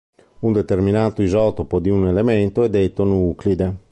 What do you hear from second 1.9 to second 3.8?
un elemento è detto nuclide.